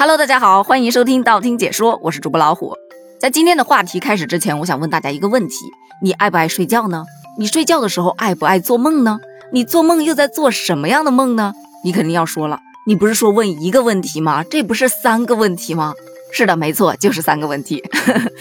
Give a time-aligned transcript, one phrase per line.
[0.00, 2.74] Hello，大家好，欢迎收听道听解说，我是主播老虎。
[3.20, 5.56] 在今天的话题开始之前，我想问大家一个问题：
[6.00, 7.04] 你爱不爱睡觉呢？
[7.38, 9.18] 你睡觉的时候爱不爱做梦呢？
[9.52, 11.52] 你做梦又在做什么样的梦呢？
[11.84, 14.42] 你肯定要说了，你不是说问一个问题吗？
[14.42, 15.92] 这不是三个问题吗？
[16.32, 17.84] 是的，没错，就是三个问题。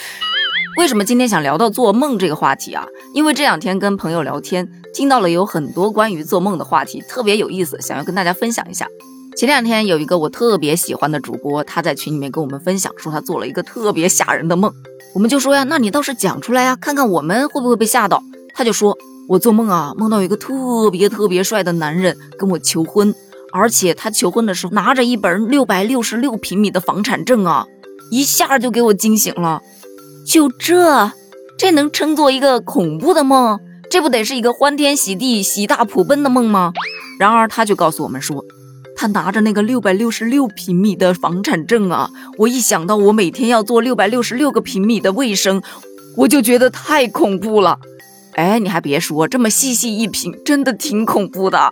[0.80, 2.88] 为什么今天想聊到做梦这个话题啊？
[3.14, 8.88] 因为这两天跟朋友聊天，听到了有很多关于做梦的话题，特别有意思，想要跟大家分享一下。
[9.38, 14.74] 前两天有一个我特别喜欢的主播，他在群里面跟我们分享，说他做了一个特别吓人的梦。
[15.14, 18.22] 我们就说呀，那你倒是讲出来呀，看看我们会不会被吓到。
[18.54, 18.98] 他就说，
[19.30, 23.16] 我做梦啊，梦到一个特别特别帅的男人跟我求婚，
[23.54, 27.66] 而且他求婚的时候拿着一本六百六十六平米的房产证啊，
[28.12, 29.62] 一下就给我惊醒了。
[30.28, 31.12] 就这，
[31.58, 33.60] 这能称作一个恐怖的梦？
[33.90, 36.74] 这不得是一个欢天喜地、喜大普奔的梦吗？
[37.18, 38.44] 然而他就告诉我们说。
[39.02, 45.62] 他拿着那个六百六十六平米的房产证啊，我一想到我每天要做六百六十六个平米的卫生，
[46.18, 47.80] 我就觉得太恐怖了。
[48.34, 51.72] 哎，你还别说，这么细细一品，真的挺恐怖的。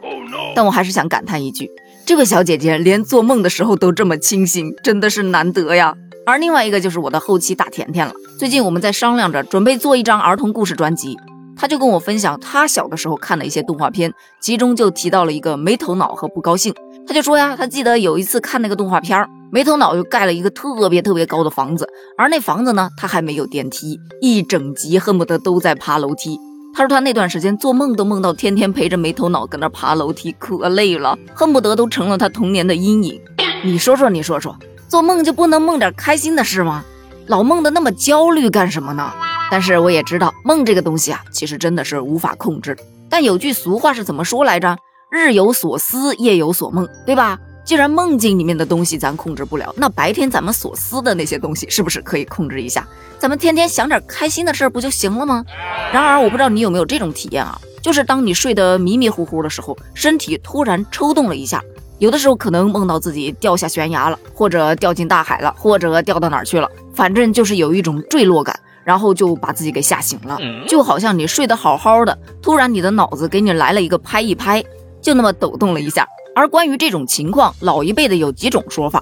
[0.55, 1.69] 但我还是想感叹一句，
[2.05, 5.93] 这个小姐姐连做梦的时候都这么清醒，真的是难得呀。
[6.25, 11.17] 而另外一个就是我的后期大甜甜了，最近我们在商量着准备做一张儿童故事专辑。
[11.59, 16.71] 他就跟我分享他小的时候看的一些动画片，其中就提到了一个没头脑和不高兴。
[17.07, 26.37] 他就说呀，他记得有一次看那个动画片，没头脑就盖了一个特别特别高的房子，而那房子呢，他还没有电梯，一整集恨不得都在爬楼梯。
[26.75, 33.19] 他说他那段时间做梦都梦到天天陪着没头脑搁那爬楼梯，可累了，恨不得都成了他童年的阴影。
[33.63, 34.55] 你说说，你说说，
[34.89, 36.83] 做梦就不能梦点开心的事吗？
[37.27, 39.11] 老梦的那么焦虑干什么呢？
[39.49, 42.77] 但是我也知道，梦这个东西啊，其实真的是无法控制。
[43.09, 44.77] 但有句俗话是怎么说来着？
[45.09, 47.39] 日有所思，夜有所梦，对吧？
[47.63, 52.85] 既然梦境里面的东西咱控制不了，那白天咱们所思的那些东西，是不是可以控制一下？
[53.17, 55.45] 咱们天天想点开心的事儿不就行了吗？
[55.93, 61.63] 然而，我不知道你有没有这种体验啊，就是当你睡得迷迷糊糊的时候，身体突然抽动了一下，
[61.99, 68.57] 有的时候可能梦到自己掉下悬崖了，或者掉进大海了，或者掉到哪儿去了，反正就是有一种坠落感。
[68.83, 74.63] 然后就把自己给吓醒了，就好像你睡得好好的，突然你的脑子给你来了一个拍一拍，
[75.07, 76.05] 就那么抖动了一下。
[76.35, 79.01] 而关于这种情况，老一辈的有几种说法，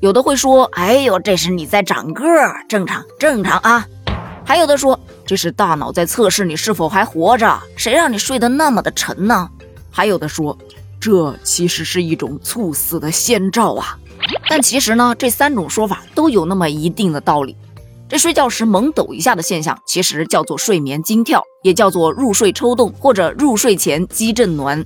[0.00, 3.86] 有的会说：“哎呦，这是你在长个儿，正常正常啊。”
[4.44, 9.48] 还有的说：“这是大脑在测试你是否还活着，谁让你睡得那么的沉呢？”
[9.90, 10.58] 还有的说
[11.00, 13.96] ：“这其实是一种猝死的先兆啊。”
[14.50, 17.56] 但其实呢，这三种说法都有那么一定的道理。
[18.10, 24.84] 这睡觉时猛抖一下的现象，其实叫做睡眠惊跳，也叫做入睡抽动或者入睡前激震挛。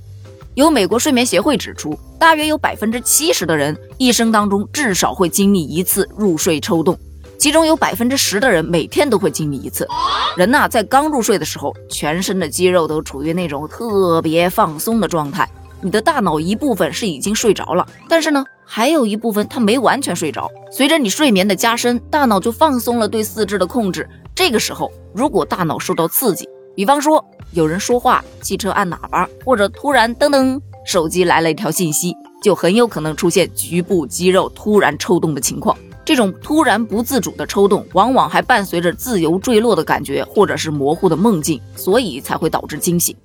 [0.55, 6.97] 有美国睡眠协会指出，大约有百分之七十的人一生当中至少会经历一次入睡抽动，
[7.37, 9.87] 其中有百分之十的人每天都会经历一次。
[10.35, 15.47] 人呐，在刚入睡的时候，全身的肌肉都处于那种特别放松的状态。
[15.79, 20.51] 你的大脑一部分是已经睡着了，但是呢，还有一部分它没完全睡着。
[20.69, 24.07] 随着你睡眠的加深，大脑就放松了对四肢的控制。
[24.35, 26.47] 这个时候，如果大脑受到刺激，
[26.81, 35.77] 比方说有人说话、汽车按喇叭，或者突然噔噔，手机来了一条信息，就很有可能出现局部肌肉突然抽动的情况。
[36.03, 43.15] 这种突然不自主的抽动，往往还伴随着自由坠落的感觉，或者是模糊的梦境，所以才会导致惊醒。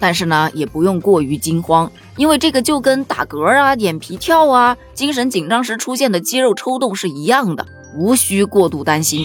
[0.00, 7.64] 但是呢，也不用过于惊慌，因为这个就跟打嗝啊、眼皮跳啊、精神紧张时出现的肌肉抽动是一样的，
[7.96, 9.24] 无需过度担心。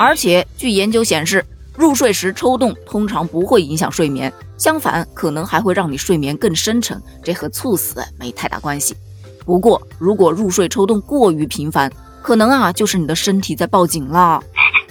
[0.00, 1.46] 而且，据研究显示，
[1.80, 8.94] 入睡时抽动通常不会影响睡眠，相反，可能还会让你睡眠更深沉，这和猝死没太大关系。
[9.46, 11.90] 不过，如果入睡抽动过于频繁，
[12.20, 14.42] 可能啊就是你的身体在报警了，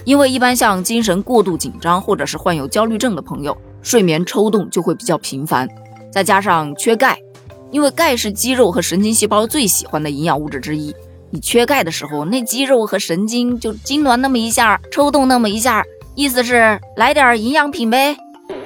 [0.04, 3.56] 因为一般像精神过度紧张或者是患有焦虑症的朋友。
[3.82, 5.68] 睡眠抽动就会比较频繁，
[6.12, 7.16] 再加上缺钙，
[7.70, 10.92] 因为钙是肌肉和神经细胞最喜欢的营养物质之一。
[11.30, 15.82] 你缺钙的时候，那肌肉和神经就痉挛那么一下，抽动那么一下，
[16.14, 18.16] 意思是来点营养品呗。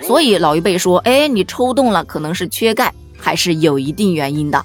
[0.01, 4.65] 所以老一辈说，哎，你抽动了，可能是缺钙，还是有一定原因的。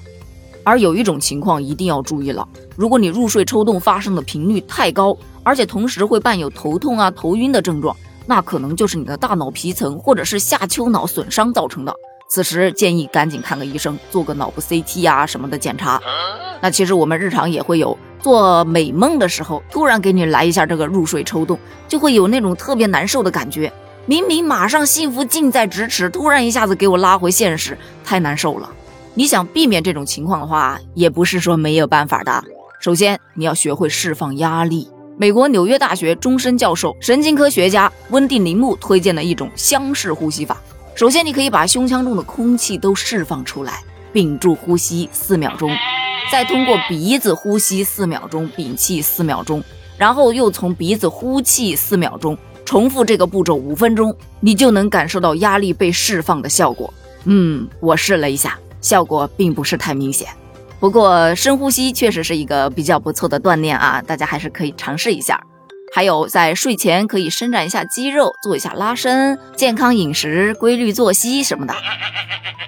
[0.62, 2.46] 而有一种情况一定要注意了，
[2.76, 7.96] 如果你入睡抽动发生的频率太高，而且同时会伴有头痛啊、头晕的症状。
[8.26, 11.94] 那可能就是你的大脑皮层或者是下丘脑损伤造成的，
[12.30, 16.00] 此时建议赶紧看个医生，做个脑部 CT 呀什么的检查。
[16.60, 23.72] 那其实我们日常也会有做美梦的时候，突然给你来一下这个入睡抽动，就会有那种特别难受的感觉。
[24.06, 28.70] 明明马上幸福近在咫尺，突然一下子给我拉回现实，太难受了。
[29.14, 32.44] 你想避免这种情况的话，也不是说没有办法的。
[32.80, 34.88] 首先，你要学会释放压力。
[35.18, 40.56] 美国纽约大学终身教授、神经科学家温蒂林木推荐的一种箱式呼吸法。
[40.94, 43.82] 首先，你可以把胸腔中的空气都释放出来，
[44.12, 45.70] 屏住呼吸四秒钟，
[46.30, 49.62] 再通过鼻子呼吸四秒钟，屏气四秒钟，
[49.96, 56.92] 然后又从鼻子呼气四秒钟，重复这个步骤五分钟，你就能感受到压力被释放的效果。
[57.24, 60.28] 嗯，我试了一下，效果并不是太明显。
[60.78, 65.40] 不过深呼吸确实是一个比较不错的锻炼啊，大家还是可以尝试一下。
[65.92, 71.74] 还有在睡前可以伸展一下肌肉，做一下拉伸，健康饮食、规律作息什么的。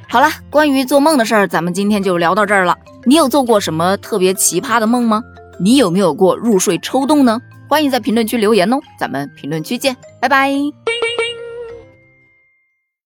[0.09, 2.77] 好了，关于做梦的事儿，咱们今天就聊到这儿了。
[3.05, 5.23] 你有做过什么特别奇葩的梦吗？
[5.61, 7.41] 你有没有过入睡抽动呢？
[7.69, 10.53] 欢迎在评论区留言哦，咱们评论区见，拜拜。